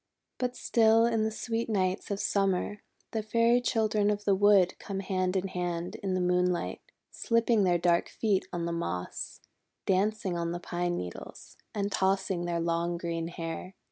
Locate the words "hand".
5.01-5.35, 5.49-5.93